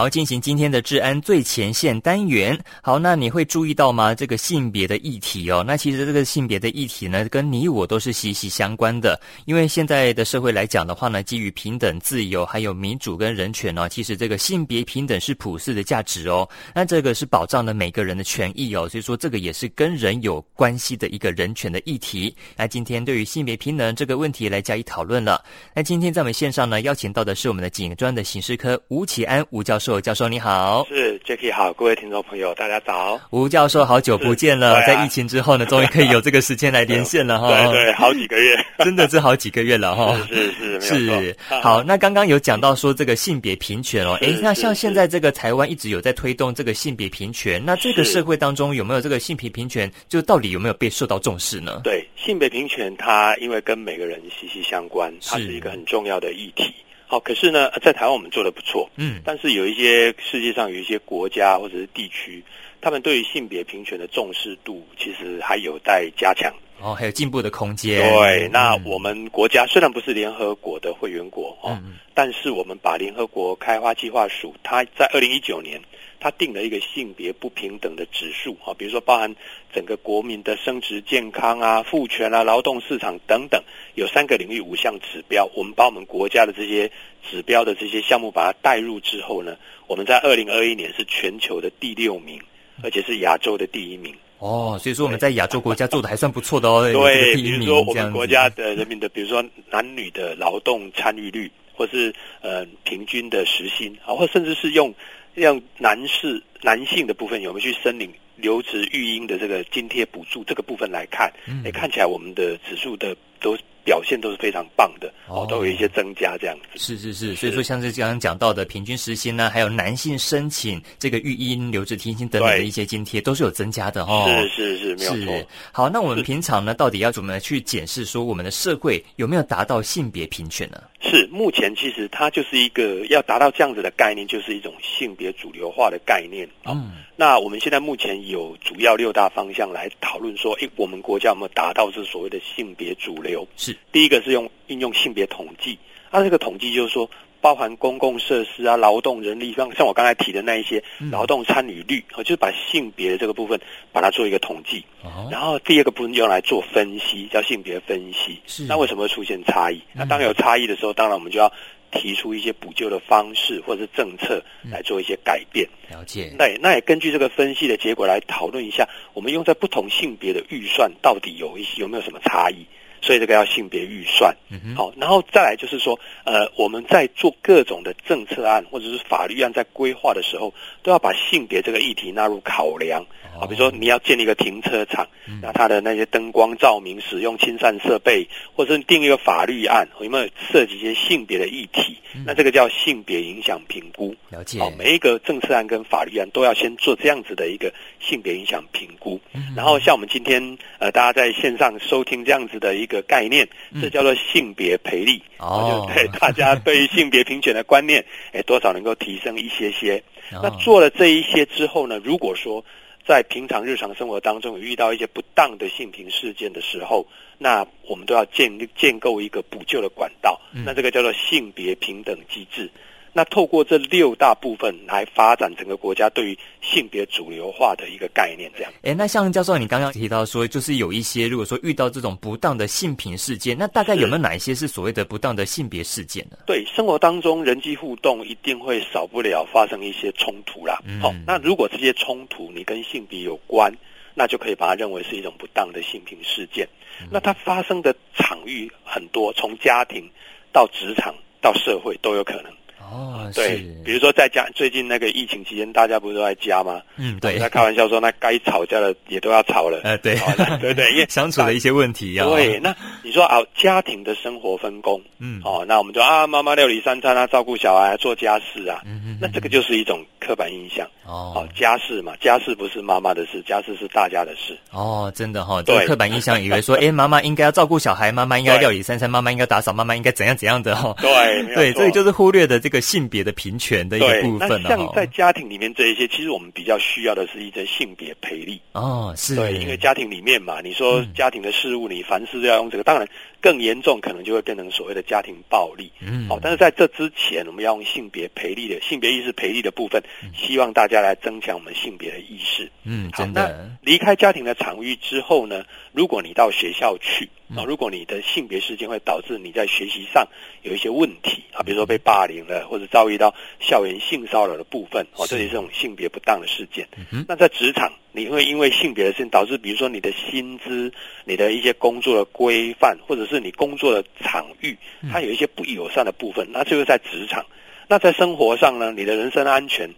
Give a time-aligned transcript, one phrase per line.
[0.00, 2.58] 好，进行今天的治安最前线单元。
[2.82, 4.14] 好，那你会注意到吗？
[4.14, 9.20] 这个性别的议题哦，那其实这个性别的议题呢，跟你我都是息息相关的。
[9.44, 16.48] 因为现在的社会来讲的话呢，基于平等、自由，还有民主跟人权呢，其实这个性别平等是普世的价值哦。
[16.74, 22.34] 那这个是保障了每个人的权益哦，所以说这个也是跟人有关系的一个人权的议题。
[22.56, 25.44] 那今天对于性别平等这个问题来加以讨论了。
[25.74, 33.18] 那今天在我们线上呢，邀请到的是我们的警专的刑事科吴启安吴教授，教授你好，是 Jacky 好，各位听众朋友大家早。
[33.30, 37.48] 吴教授好久不见了，啊、在疫情之后呢，终于可以有这个时间来连线了 哈。
[37.72, 40.14] 对对，好几个月， 真的是好几个月了哈。
[40.28, 51.80] 是是是，好，那刚刚有讲到说这个性别平权哦，哎，那像现在这个台湾一直有在推动这个性别平权，那这个社会当中有没有这个性别平权，就到底有没有被受到重视呢？
[51.82, 56.74] 对，性别平权它因为跟每个人息息相关，它是一个很重要的议题。
[57.10, 62.40] 好，可是呢，在台湾我们做的不错，嗯，但是有一些世界上有一些国家或者是地区，
[62.80, 68.00] 他们对于性别平权的重视度其实还有待加强，哦，还有进步的空间。
[68.00, 75.80] 对，那我们国家虽然不是联合国的会员国，哦，嗯，但是我们把联合国开发计划署，它在二零一九年。
[76.22, 79.34] 它定了一个性别不平等的指数啊，比如说包含
[79.72, 83.58] 整个国民的生殖健康啊、父权啊、劳动市场等等，
[83.94, 85.48] 有三个领域五项指标。
[85.54, 86.92] 我们把我们国家的这些
[87.30, 92.38] 指标的这些项目把它带入之后呢，我们在二零二一年是全球的第六名，
[92.82, 94.14] 而且是亚洲的第一名。
[94.38, 96.90] 哦，所以说我们在亚洲国家做的还算不错的哦。
[96.92, 104.94] 对，比如说我们国家的人民的，比如说男女的劳动参与率，或是呃平均的时薪啊，或甚至是用。
[105.32, 110.42] 让男士、男性的部分有没有去申领留职育婴的这个津贴补助？
[110.42, 113.56] 这个部分来看，嗯，看起来我们的指数的都。
[113.84, 116.78] 表现都是非常棒的哦，都有一些增加这样子。
[116.78, 124.26] 是是是，所以说像是刚刚讲到的平均时薪呢，还有男性申请这个育婴、留职停薪等等的一些津贴，都是有增加的哦。
[124.54, 125.48] 是是是，没有错。
[125.72, 130.80] 好，那我们平常呢，到底要怎么去检视说我们的社会有没有达到性别平权呢？
[131.02, 136.46] 是，目前其实它就是一个要达到这样子的概念，就是一种性别主流化的概念。
[136.66, 143.48] 嗯，那我们现在目前有主要六大方向来讨论说，诶，我们国家有没有达到这所谓的性别主流？
[143.56, 143.74] 是。
[143.90, 145.78] 第一个是用应用性别统计，
[146.10, 153.58] 它这个统计就是说，包含公共设施啊、劳动人力，像像我刚才提的那一些劳动参与率，啊、嗯，就是把性别的这个部分
[153.92, 154.84] 把它做一个统计。
[155.02, 158.40] 哦、然后第二个部分用来做分析，叫性别分析。
[158.46, 158.64] 是。
[158.64, 159.76] 那为什么会出现差异？
[159.94, 161.50] 嗯、那当有差异的时候，当然我们就要
[161.90, 165.66] 提出一些补救的方式或者是政策来做一些改变。
[165.90, 166.32] 嗯、了解。
[166.38, 172.66] 那那也根据这个分析的结果来讨论一下，我们用在不同性别的预算到底有一些有没有什么差异？
[173.02, 174.34] 所以这个要性别预算，
[174.76, 180.52] 好，然后再来就是说，呃，我们在做各种的政策案或者是法律案在规划的时候，
[180.82, 183.04] 都要把性别这个议题纳入考量。
[183.40, 185.06] 啊，比如说你要建立一个停车场，
[185.40, 191.96] 那它的那些灯光照明使用清善设备，或者是定一个法律案，有没有涉及一些性别的议题？
[192.26, 194.14] 那这个叫性别影响评估。
[194.28, 194.58] 了解。
[194.58, 199.20] 好，每一个政策案跟法律案都要先做这样子的一个性别影响评估。
[199.56, 203.48] 然后像我们今天呃，大家在线上收听这样子的一个概念，
[203.80, 205.22] 这叫做性别培力。
[205.38, 205.88] 哦。
[205.94, 210.02] 对大家对于性别平权的观念，哎，多少能够提升一些些。
[210.30, 212.64] 那做了这一些之后呢，如果说
[213.06, 217.06] 在平常日常生活当中有遇到一些不当的性平事件的时候，
[217.38, 222.70] 那我们都要建建构一个补救的管道，那这个叫做性别平等机制。
[223.12, 228.72] 那透过这六大部分来发展整个国家对于性别主流化的一个概念，这样。
[228.82, 236.36] 哎，那像教授你刚刚提到说，就是有一些如果说遇到这种不当的性平事件，那大概有没有哪一些是所谓的不当的性别事件呢？
[236.46, 240.76] 对，生活当中人际互动一定会少不了发生一些冲突啦。
[240.76, 243.72] 好、嗯哦，那如果这些冲突你跟性别有关，
[244.14, 246.68] 那就可以把它认为是一种不当的性平事件。
[247.00, 250.08] 嗯、那它发生的场域很多，从家庭
[250.52, 252.52] 到职场到社会都有可能。
[252.90, 256.80] 哦，对，比如说在家，最近那个疫情期间，大家不是都在家吗？
[256.96, 257.38] 嗯，对。
[257.38, 259.80] 在开玩笑说，那该吵架的也都要吵了。
[259.84, 260.16] 呃，对，
[260.60, 262.24] 对对，因为相处的一些问题呀。
[262.24, 270.86] 对，那你说啊，家庭的生活分工，嗯，哦，那我们就啊，妈妈料理三餐啊，照顾小孩，做家事啊，嗯嗯，那这个就是一种刻板印象。
[271.06, 274.58] 哦，哦家事嘛，家事不是妈妈的事，家事是大家的事。
[274.70, 280.94] 哦，真的哈，这个刻板印象以为说， 哎，妈妈应该要照顾小孩，妈妈应该料理三餐，妈妈应该打扫，妈妈应该怎样怎样的哈。
[281.00, 282.80] 对，对，这个就是忽略的这个。
[282.90, 288.60] 性别的平权的一个部分，那像在家庭里面这一些，其实我们比较需要的是一些性别培力。
[288.72, 289.36] 哦，是。
[289.36, 292.82] 对，因为家庭里面嘛，你说家庭的事物，你凡事都要用这个。
[292.90, 293.08] 当然，
[293.40, 295.90] 更严重可能就会变成所谓的家庭暴力。
[296.00, 300.02] 嗯，好，但是在这之前，我们要用性别培力的性别意识培力的部分，
[300.36, 302.70] 希望大家来增强我们性别的意识。
[302.84, 303.50] 嗯，好，那
[303.82, 307.28] 离开家庭的场域之后呢，如果你到学校去。
[307.56, 310.24] 啊，如果你的性别事件会导致你在学习上
[310.62, 316.86] 有一些问题啊，比如说被霸凌了，或者遭遇到校园性骚扰的部分，哦，这也是这种性别不当的事件。
[317.26, 320.92] 那在职场，你会因为性别的事情导致，比如说你的薪资、
[321.24, 324.76] 你的一些工作的规范，或者是你工作的场域，
[325.10, 327.46] 它有一些不友善的部分，那就是在职场。
[327.88, 329.88] 那在生活上呢，你的人身安全。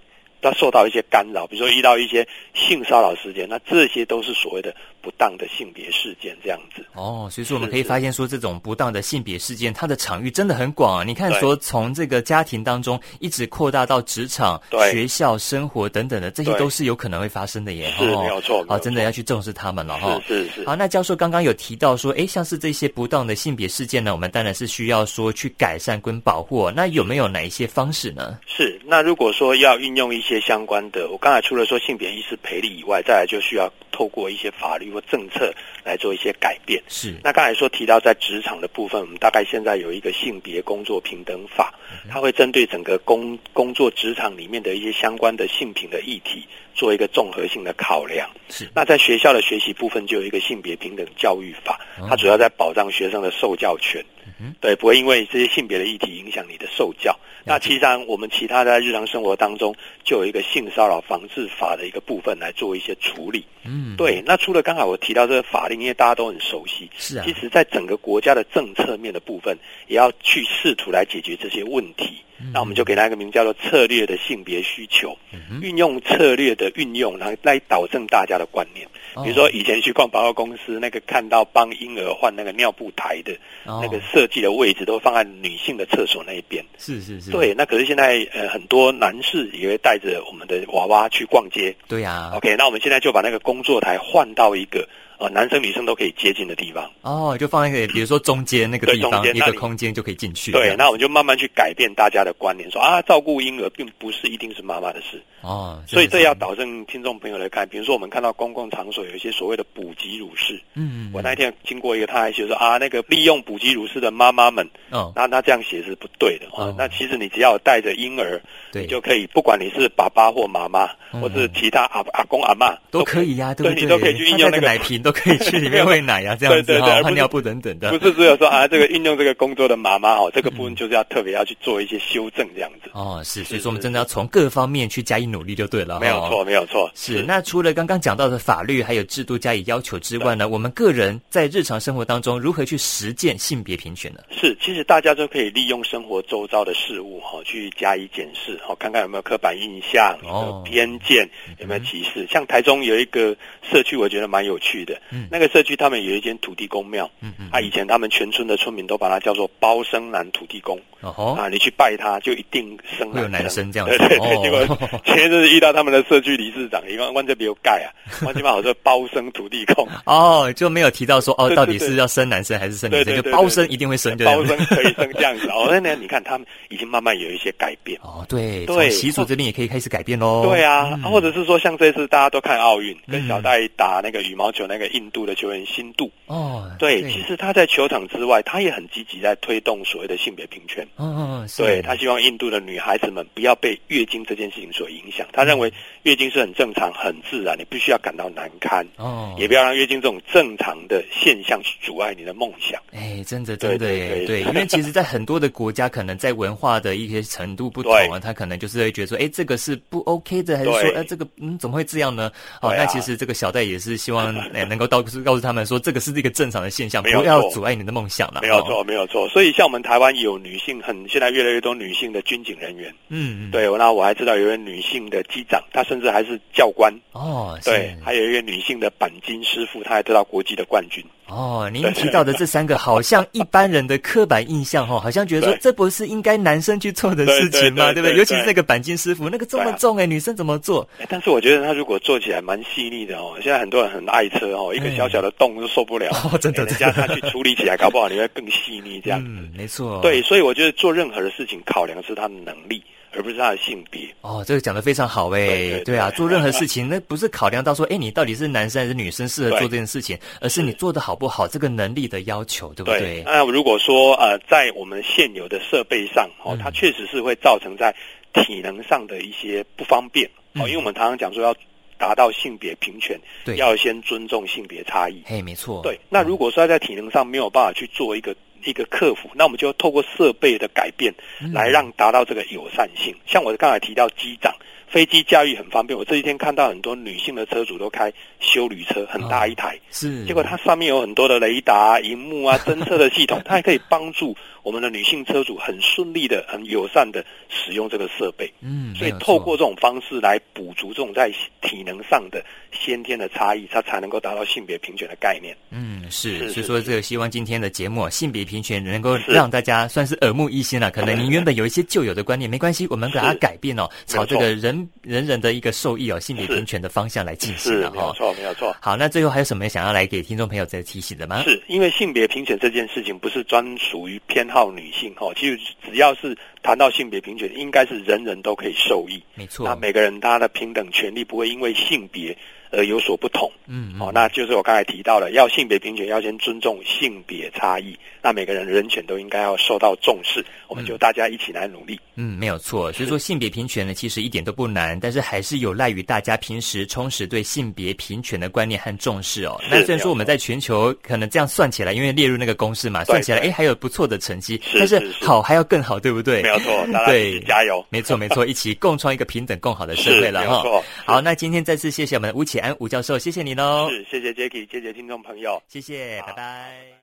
[0.44, 6.86] 它受到一些干扰，比如说遇到一些性骚扰事件，那这些都是所谓的不当的性别事件，这样子。
[6.94, 11.04] 哦，所以说我们可以发现说，这种不当的性别事件，它的场域真的很广啊。
[11.04, 14.60] 你看，说从这个家庭当中一直扩大到职场、
[14.90, 17.92] 学校、生活等等的，这些都是有可能会发生的耶。
[17.98, 18.64] 是，没有错。
[18.68, 20.20] 好，真的要去重视他们了哈。
[20.26, 20.66] 是是是。
[20.66, 26.70] 好，那教授刚刚有提到说，哎，像是这些不当的性别事件呢，我们当然是需要说去改善跟保护。
[26.70, 28.38] 那有没有哪一些方式呢？
[28.46, 31.08] 是，那如果说要运用一些相关的。
[31.10, 35.52] 我刚才除了说性别意识培力以外，再来就需要透过一些法律或政策
[35.84, 36.82] 来做一些改变。
[36.88, 37.14] 是。
[37.24, 41.74] 那刚才说提到在职场的部分，我们大概现在有一个性别工作平等法，
[42.10, 48.28] 它会针对整个工工作职场里面的一些相关的性平的议题，做一个综合性的考量。
[48.48, 48.68] 是。
[48.74, 54.04] 那在学校的学习部分，就有一个性别平等教育法，它主要在保障学生的受教权。
[54.40, 54.54] 嗯。
[54.60, 57.18] 对，不会因为这些性别的议题影响你的受教。
[57.44, 59.74] 那其实上，我们其他在日常生活当中
[60.04, 63.44] 就有一个性骚扰防治法的一个部分来做一些处理。
[63.64, 64.22] 嗯，对。
[64.24, 67.24] 那除了刚才我提到这个法令，因为大家都很熟悉，是啊。
[67.26, 69.56] 其实，在整个国家的政策面的部分，
[69.88, 72.22] 也要去试图来解决这些问题。
[72.52, 75.16] 那我们就给他一个名叫做策略的性别需求，
[75.60, 78.88] 运用策略的运用，然后来导正大家的观念。
[79.22, 83.36] 比如说以前去逛百货公司，那个看到帮婴儿换那个尿布台的
[83.66, 86.64] 那个设计的位置，都放在女性的厕所那一边。
[86.78, 87.30] 是是是。
[87.30, 91.74] 对，那可是现在呃很多男士也会带着我们的娃娃去逛街。
[91.86, 92.32] 对呀。
[92.34, 94.88] OK，那我们现在就把那个工作台换到一个。
[95.22, 96.90] 哦，男生女生都可以接近的地方。
[97.02, 100.50] 哦，就放在比如说中间那个地方，一个空间就可以进去。
[100.50, 105.22] 对，那我们就慢慢去改变大家的观念，说啊，照顾婴儿并不是一定是妈妈的事。
[105.42, 105.80] 哦。
[105.86, 116.74] 所以这要导正听众朋友来看，比如说我们看到公共场所有一些所谓的补给乳室，嗯，我那天经过一个，他还写说啊，那个利用补给乳室的妈妈们，哦，那那这样写是不对的啊。
[116.78, 118.40] 那其实你只要带着婴儿，
[118.72, 120.88] 对，就可以，不管你是爸爸或妈妈，
[121.20, 123.32] 或是其他阿阿公阿妈都可以。
[123.36, 127.96] 呀，对，你都可以去应用那个奶瓶都可以去里面喂奶呀， 这样子对对对，换尿布等等的。
[127.96, 132.90] 不是只有说啊，这个运用这个工作的妈妈哦，这个部分就是要特别要去做一些修正这样子。
[132.92, 136.00] 哦，是，所以说我们真的要从各方面去加以努力就对了。
[136.00, 136.90] 没有错，没有错。
[136.94, 144.20] 是，那除了刚刚讲到的法律还有制度加以要求之外呢，我们个人在日常生活当中如何去实践性别平权呢？
[144.30, 152.26] 是，其实大家都可以利用生活周遭的事物哈，去加以检视，哦，看看有没有刻板印象、有没有偏见、有没有歧视。
[152.30, 161.36] 像台中有一个社区，我觉得蛮有趣的，嗯，那个社区他们有一间土地公庙，嗯嗯，啊，以前他们全村的村民都把它叫做包生男土地公，哦。
[161.38, 167.88] 啊，你去拜他就一定生会有男生这样，对对对，结果 前一阵子遇到他们的社区理事长，一个弯这边有盖啊，
[168.24, 175.48] 弯这边好像包生土地公，哦，就没有提到说哦，到底是要生男生还是生女生，就包生一定会生，包生可以生这样子。
[175.48, 175.68] 哦。
[175.70, 177.98] 那那你看他们已经慢慢有一些改变。
[178.02, 186.10] 哦，对对，习俗这边也可以开始改变喽，对啊，或者是说像这次大家都看奥运，跟小戴打那个羽毛球，那个印度的球员辛杜。
[186.26, 190.86] 哦，对，其实他在球场之外，他也很积极在推动所谓的性别平权。
[190.96, 195.26] 嗯嗯，对，他希望印度的女孩子们不要被月经这件事情所影响。
[195.32, 195.72] 他认为
[196.04, 198.86] 月经是很正常、很自然，你必须要感到难堪。
[198.96, 202.80] 哦，也不要让月经这种正常的现象去阻碍你的梦想。
[202.92, 212.30] 哎，真的，真的，对，对，因为其实，在很多的国家，可能在文化的一些程度不同啊， 他可能就是会觉得说，哎，这个是不 OK 的，还是说，哎，这个嗯，怎么会这样呢？
[212.60, 216.12] 哦，那其实这个小戴也是希望， 哎，能够告诉告诉他们说，这个是。
[216.12, 218.42] 一个正常的现象，不要阻碍你的梦想了。
[218.42, 219.26] 没有错，没有错。
[219.30, 222.94] 所以，像我们台湾有女性很，现在越来越多女性的军警人员。
[223.08, 223.66] 嗯，对。
[223.78, 226.94] 那我还知道有一位女性的机长，她甚至还是教官。
[227.12, 227.96] 哦，对。
[228.04, 231.02] 还有一个女性的钣金师傅，她还得到国际的冠军。
[231.28, 237.92] 哦，您提到的这三个，好像一般人的刻板印象哦，好像觉得说这不是应该男生去做的事情吗？
[237.94, 238.16] 对不对？
[238.18, 240.86] 尤其是那个钣金师傅，那个这么重哎，女生怎么做？
[241.08, 243.34] 但是我觉得他如果做起来蛮细腻的哦。
[243.42, 246.10] 现在很多人很爱车哦，一个小小的洞都受不了。
[246.30, 249.26] 哦，真的，人家他去处理起来，搞不好你会更细腻这样子。
[249.30, 250.00] 嗯，没错。
[250.02, 252.82] 对，所以我觉得做任何的事情，考量是他的能力。
[253.14, 254.08] 而不是他的性别。
[254.20, 255.80] 哦，这个讲的非常好哎。
[255.84, 263.00] 对，啊，做任何事情，那不是考量到说，哎，你到底是男生还是女生适合做这件事情，而是你做的好不好，这个能力的要求，对不对？
[263.00, 267.94] 对，那如果说呃，在我们现有的设备上，哦，它确实是会造成在
[268.32, 270.28] 体能上的一些不方便。
[270.54, 271.54] 哦，因为我们常常讲说要。
[271.98, 275.22] 达到性别平权，对，要先尊重性别差异。
[275.24, 275.80] 嘿，没错。
[275.84, 281.12] 对，那如果说在体能上没有办法去做一个一个克服，那我们就透过设备的改变，
[281.52, 283.12] 来让达到这个友善性。
[283.14, 284.54] 嗯、像我刚才提到机长。
[284.88, 290.26] 飞机驾驭很方便，我这几天看到很多女性的车主都开修旅车，很大一台，哦、是。
[290.26, 298.52] 结果它上面有很多的雷达、荧幕啊、侦测的系统，它还可以帮助我们的女性车主很顺利的、很友善的使用这个设备。
[298.60, 305.56] 嗯，所以透过这种方式来补足这种在体能上的先天的差异，它才能够达到性别平权的概念。
[305.70, 306.50] 嗯，是。
[306.50, 310.90] 所以说，这个希望今天的节目性别平权能够让大家算是耳目一新了。
[310.90, 314.88] 可能您原本有一些旧有的观念，没关系，我们把它改变哦，朝这个人。
[315.02, 318.76] 人人的一个受益哦，性别平权的方向来进行了哈，没有错，没有错。
[318.80, 321.42] 好，那最后还有什么想要来给听众朋友再提醒的吗？
[321.42, 329.66] 是因为性别平权这件事情不是专属于偏好女性哈，其实只要是谈到性别平权，应该是人人都可以受益，没错。
[329.66, 332.36] 那每个人他的平等权利不会因为性别。
[332.74, 341.98] 而，有所不同，嗯，哦，那就是我刚才提到了，要性别平权，要先尊重性别差异，那每个人人权都应该要受到重视，我们就大家一起来努力。
[342.14, 349.60] 嗯，没有错，所以说性别平权呢，其实一点都不难，但是还是有赖于大家平时充实对性别平权的观念和重视哦。
[349.68, 356.42] 那虽然说我们在全球可能这样算起来，因为列入那个公式嘛，算起来，哎，还有不错的成绩，但是好还要更好，对不对？
[356.42, 357.84] 没有错， 大家一起加油。
[357.90, 360.82] 没错，没错，一起共创一个平等更好的社会了哈。
[361.04, 363.88] 好，那今天再次谢谢我们的吴启安吴教授，谢谢你喽。
[363.90, 366.92] 是，谢谢 Jacky，谢谢听众朋友，谢谢，拜拜。